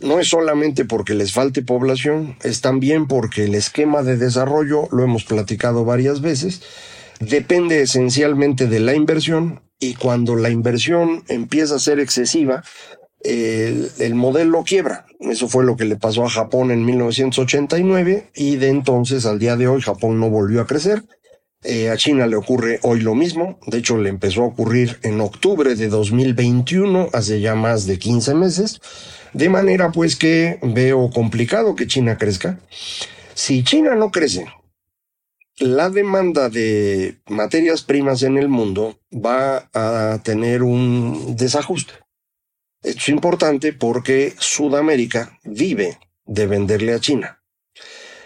No 0.00 0.18
es 0.18 0.28
solamente 0.28 0.84
porque 0.84 1.14
les 1.14 1.32
falte 1.32 1.62
población, 1.62 2.36
es 2.42 2.60
también 2.60 3.06
porque 3.06 3.44
el 3.44 3.54
esquema 3.54 4.02
de 4.02 4.16
desarrollo, 4.16 4.88
lo 4.90 5.04
hemos 5.04 5.24
platicado 5.24 5.84
varias 5.84 6.20
veces, 6.20 6.62
depende 7.20 7.82
esencialmente 7.82 8.66
de 8.66 8.80
la 8.80 8.94
inversión 8.94 9.60
y 9.82 9.94
cuando 9.94 10.36
la 10.36 10.48
inversión 10.48 11.24
empieza 11.26 11.74
a 11.74 11.80
ser 11.80 11.98
excesiva, 11.98 12.62
el, 13.24 14.14
modelo 14.14 14.62
quiebra. 14.62 15.06
Eso 15.18 15.48
fue 15.48 15.64
lo 15.64 15.76
que 15.76 15.84
le 15.84 15.96
pasó 15.96 16.24
a 16.24 16.30
Japón 16.30 16.70
en 16.70 16.84
1989 16.84 18.30
y 18.36 18.56
de 18.56 18.68
entonces 18.68 19.26
al 19.26 19.40
día 19.40 19.56
de 19.56 19.66
hoy 19.66 19.80
Japón 19.80 20.20
no 20.20 20.30
volvió 20.30 20.60
a 20.60 20.68
crecer. 20.68 21.02
Eh, 21.64 21.90
a 21.90 21.96
China 21.96 22.28
le 22.28 22.36
ocurre 22.36 22.78
hoy 22.82 23.00
lo 23.00 23.16
mismo, 23.16 23.58
de 23.66 23.78
hecho 23.78 23.98
le 23.98 24.08
empezó 24.08 24.42
a 24.42 24.46
ocurrir 24.46 25.00
en 25.02 25.20
octubre 25.20 25.74
de 25.74 25.88
2021, 25.88 27.08
hace 27.12 27.40
ya 27.40 27.56
más 27.56 27.84
de 27.84 27.98
15 27.98 28.34
meses, 28.34 28.80
de 29.32 29.48
manera 29.48 29.90
pues 29.90 30.14
que 30.14 30.60
veo 30.62 31.10
complicado 31.10 31.74
que 31.74 31.88
China 31.88 32.18
crezca. 32.18 32.60
Si 33.34 33.64
China 33.64 33.96
no 33.96 34.12
crece, 34.12 34.46
la 35.58 35.90
demanda 35.90 36.48
de 36.48 37.20
materias 37.28 37.82
primas 37.82 38.22
en 38.22 38.38
el 38.38 38.48
mundo 38.48 38.98
va 39.12 39.68
a 39.74 40.20
tener 40.22 40.62
un 40.62 41.36
desajuste. 41.36 41.94
Esto 42.82 43.00
es 43.00 43.08
importante 43.10 43.72
porque 43.72 44.34
Sudamérica 44.38 45.38
vive 45.44 45.98
de 46.24 46.46
venderle 46.46 46.94
a 46.94 47.00
China. 47.00 47.38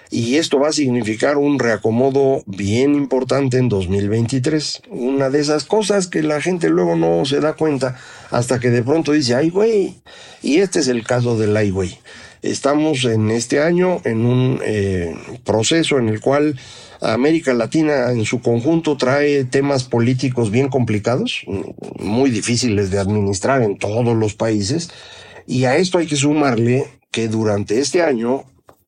Y 0.08 0.36
esto 0.36 0.60
va 0.60 0.68
a 0.68 0.72
significar 0.72 1.36
un 1.36 1.58
reacomodo 1.58 2.42
bien 2.46 2.94
importante 2.94 3.58
en 3.58 3.68
2023. 3.68 4.82
Una 4.88 5.30
de 5.30 5.40
esas 5.40 5.64
cosas 5.64 6.06
que 6.06 6.22
la 6.22 6.40
gente 6.40 6.68
luego 6.68 6.94
no 6.94 7.24
se 7.24 7.40
da 7.40 7.54
cuenta 7.54 7.98
hasta 8.30 8.60
que 8.60 8.70
de 8.70 8.84
pronto 8.84 9.12
dice, 9.12 9.34
ay 9.34 9.50
güey. 9.50 10.00
Y 10.42 10.58
este 10.58 10.78
es 10.78 10.88
el 10.88 11.04
caso 11.04 11.36
del 11.36 11.56
ay 11.56 11.70
güey. 11.70 11.98
Estamos 12.46 13.04
en 13.04 13.32
este 13.32 13.60
año 13.60 14.00
en 14.04 14.24
un 14.24 14.60
eh, 14.64 15.16
proceso 15.44 15.98
en 15.98 16.08
el 16.08 16.20
cual 16.20 16.56
América 17.00 17.52
Latina 17.52 18.12
en 18.12 18.24
su 18.24 18.40
conjunto 18.40 18.96
trae 18.96 19.44
temas 19.44 19.82
políticos 19.82 20.52
bien 20.52 20.68
complicados, 20.68 21.44
muy 21.98 22.30
difíciles 22.30 22.92
de 22.92 23.00
administrar 23.00 23.62
en 23.62 23.76
todos 23.76 24.16
los 24.16 24.34
países, 24.34 24.90
y 25.44 25.64
a 25.64 25.76
esto 25.76 25.98
hay 25.98 26.06
que 26.06 26.14
sumarle 26.14 26.86
que 27.10 27.26
durante 27.26 27.80
este 27.80 28.02
año 28.02 28.44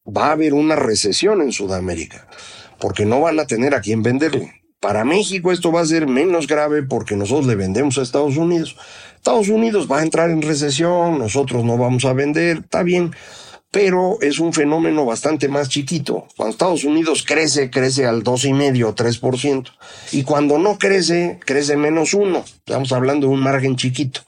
va 0.07 0.29
a 0.29 0.33
haber 0.33 0.55
una 0.55 0.77
recesión 0.77 1.43
en 1.43 1.51
Sudamérica, 1.51 2.29
porque 2.79 3.07
no 3.07 3.21
van 3.23 3.41
a 3.41 3.47
tener 3.47 3.75
a 3.75 3.81
quién 3.81 4.05
venderle. 4.05 4.53
Para 4.79 5.05
México 5.05 5.51
esto 5.51 5.73
va 5.73 5.81
a 5.81 5.87
ser 5.87 6.07
menos 6.07 6.47
grave 6.47 6.85
porque 6.85 7.17
nosotros 7.17 7.49
le 7.49 7.57
vendemos 7.57 7.99
a 7.99 8.03
Estados 8.03 8.37
Unidos. 8.37 8.77
Estados 9.17 9.49
Unidos 9.49 9.89
va 9.91 9.99
a 9.99 10.05
entrar 10.05 10.31
en 10.31 10.43
recesión, 10.43 11.19
nosotros 11.19 11.65
no 11.65 11.77
vamos 11.77 12.05
a 12.05 12.13
vender, 12.13 12.59
está 12.59 12.85
bien 12.85 13.11
pero 13.71 14.19
es 14.21 14.39
un 14.39 14.53
fenómeno 14.53 15.05
bastante 15.05 15.49
más 15.49 15.69
chiquito. 15.69 16.27
Cuando 16.37 16.53
Estados 16.53 16.85
Unidos 16.85 17.25
crece, 17.27 17.71
crece 17.71 18.07
al 18.07 18.23
2,5 18.23 18.85
o 18.85 18.95
3%, 18.95 19.71
y 20.13 20.23
cuando 20.23 20.59
no 20.59 20.79
crece, 20.79 21.39
crece 21.45 21.77
menos 21.77 22.15
1. 22.15 22.45
Estamos 22.45 22.93
hablando 22.93 23.27
de 23.27 23.35
un 23.35 23.41
margen 23.41 23.77
chiquito. 23.77 24.23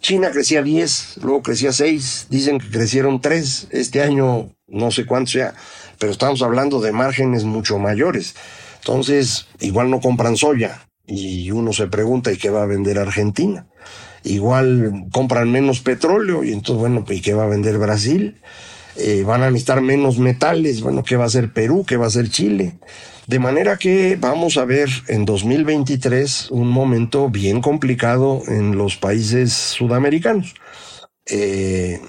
China 0.00 0.30
crecía 0.30 0.62
10, 0.62 1.18
luego 1.22 1.42
crecía 1.42 1.72
6, 1.72 2.28
dicen 2.30 2.58
que 2.58 2.70
crecieron 2.70 3.20
3, 3.20 3.68
este 3.70 4.00
año 4.00 4.50
no 4.68 4.90
sé 4.90 5.06
cuánto 5.06 5.32
sea, 5.32 5.54
pero 5.98 6.12
estamos 6.12 6.42
hablando 6.42 6.80
de 6.80 6.92
márgenes 6.92 7.44
mucho 7.44 7.78
mayores. 7.78 8.36
Entonces, 8.78 9.46
igual 9.58 9.90
no 9.90 10.00
compran 10.00 10.36
soya, 10.36 10.88
y 11.04 11.50
uno 11.50 11.72
se 11.72 11.88
pregunta, 11.88 12.30
¿y 12.30 12.36
qué 12.36 12.50
va 12.50 12.62
a 12.62 12.66
vender 12.66 12.98
Argentina? 12.98 13.66
Igual 14.24 15.06
compran 15.12 15.50
menos 15.50 15.80
petróleo, 15.80 16.44
y 16.44 16.52
entonces, 16.52 16.80
bueno, 16.80 17.04
¿y 17.08 17.20
qué 17.20 17.34
va 17.34 17.44
a 17.44 17.48
vender 17.48 17.78
Brasil? 17.78 18.36
Eh, 18.96 19.22
van 19.24 19.42
a 19.42 19.50
necesitar 19.50 19.80
menos 19.80 20.18
metales, 20.18 20.80
bueno, 20.80 21.04
¿qué 21.04 21.16
va 21.16 21.24
a 21.24 21.30
ser 21.30 21.52
Perú? 21.52 21.84
¿Qué 21.86 21.96
va 21.96 22.06
a 22.06 22.10
ser 22.10 22.30
Chile? 22.30 22.78
De 23.28 23.38
manera 23.38 23.76
que 23.76 24.16
vamos 24.18 24.56
a 24.56 24.64
ver 24.64 24.88
en 25.06 25.24
2023 25.24 26.50
un 26.50 26.68
momento 26.68 27.28
bien 27.28 27.60
complicado 27.60 28.42
en 28.48 28.76
los 28.76 28.96
países 28.96 29.52
sudamericanos. 29.52 30.54
Eh, 31.26 32.00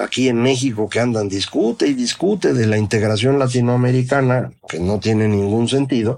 aquí 0.00 0.28
en 0.28 0.42
México 0.42 0.88
que 0.88 1.00
andan 1.00 1.28
discute 1.28 1.86
y 1.86 1.94
discute 1.94 2.52
de 2.52 2.66
la 2.66 2.78
integración 2.78 3.38
latinoamericana, 3.38 4.52
que 4.68 4.78
no 4.78 5.00
tiene 5.00 5.28
ningún 5.28 5.68
sentido, 5.68 6.16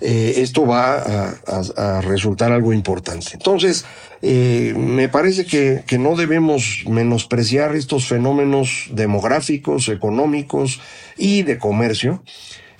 eh, 0.00 0.34
esto 0.36 0.66
va 0.66 0.98
a, 1.46 2.00
resultar 2.02 2.52
algo 2.52 2.72
importante. 2.72 3.28
Entonces, 3.32 3.86
eh, 4.20 4.74
me 4.76 5.08
parece 5.08 5.46
que, 5.46 5.84
que 5.86 5.98
no 5.98 6.16
debemos 6.16 6.84
menospreciar 6.86 7.74
estos 7.74 8.06
fenómenos 8.06 8.88
demográficos, 8.92 9.88
económicos 9.88 10.80
y 11.16 11.42
de 11.42 11.58
comercio. 11.58 12.22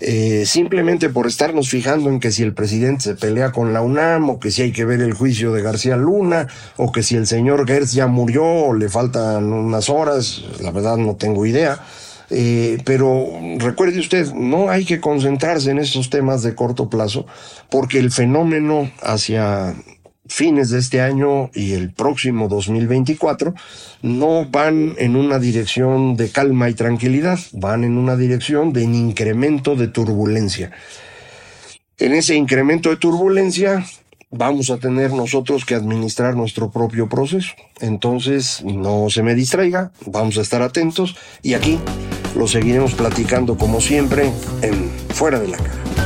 Eh, 0.01 0.45
simplemente 0.45 1.09
por 1.09 1.27
estarnos 1.27 1.71
fijando 1.71 2.11
en 2.11 2.21
que 2.21 2.31
si 2.31 2.43
el 2.43 2.53
presidente 2.53 3.05
se 3.05 3.15
pelea 3.15 3.53
con 3.53 3.73
la 3.73 3.81
UNAM, 3.81 4.29
o 4.29 4.39
que 4.39 4.51
si 4.51 4.63
hay 4.63 4.73
que 4.73 4.85
ver 4.85 5.01
el 5.01 5.15
juicio 5.15 5.53
de 5.53 5.63
García 5.63 5.97
Luna, 5.97 6.49
o 6.77 6.93
que 6.93 7.03
si 7.03 7.17
el 7.17 7.27
señor 7.27 7.67
Gertz 7.67 7.93
ya 7.93 8.07
murió, 8.07 8.45
o 8.45 8.75
le 8.75 8.89
faltan 8.89 9.53
unas 9.53 9.89
horas, 9.89 10.45
la 10.61 10.71
verdad 10.71 10.97
no 10.97 11.17
tengo 11.17 11.47
idea. 11.47 11.81
Eh, 12.29 12.79
pero 12.85 13.27
recuerde 13.59 14.01
usted, 14.01 14.33
no 14.35 14.69
hay 14.69 14.85
que 14.85 15.01
concentrarse 15.01 15.71
en 15.71 15.79
estos 15.79 16.11
temas 16.11 16.43
de 16.43 16.55
corto 16.55 16.91
plazo, 16.91 17.27
porque 17.71 17.99
el 17.99 18.11
fenómeno 18.11 18.91
hacia 19.01 19.75
fines 20.29 20.71
de 20.71 20.79
este 20.79 21.01
año 21.01 21.51
y 21.55 21.73
el 21.73 21.93
próximo 21.93 22.49
2024 22.49 23.55
no 24.03 24.47
van 24.47 24.95
en 24.99 25.17
una 25.17 25.39
dirección 25.39 26.17
de 26.17 26.31
calma 26.31 26.69
y 26.69 26.75
tranquilidad, 26.75 27.39
van 27.53 27.85
en 27.85 27.99
una 27.99 28.17
dirección 28.17 28.73
de 28.73 28.85
incremento 28.85 29.77
de 29.77 29.89
turbulencia. 29.89 30.71
En 31.99 32.13
ese 32.13 32.35
incremento 32.35 32.91
de 32.91 32.97
turbulencia 32.97 33.85
vamos 34.31 34.71
a 34.71 34.79
tener 34.79 35.13
nosotros 35.13 35.65
que 35.65 35.75
administrar 35.75 36.37
nuestro 36.37 36.71
propio 36.71 37.09
proceso. 37.09 37.53
Entonces, 37.81 38.63
no 38.65 39.09
se 39.11 39.23
me 39.23 39.35
distraiga, 39.35 39.93
vamos 40.05 40.39
a 40.39 40.43
estar 40.43 40.63
atentos 40.63 41.17
y 41.43 41.55
aquí 41.55 41.79
lo 42.37 42.47
seguiremos 42.47 42.95
platicando 42.95 43.57
como 43.57 43.81
siempre 43.81 44.31
en 44.63 44.91
Fuera 45.11 45.41
de 45.41 45.49
la 45.49 45.57
Caja. 45.57 46.06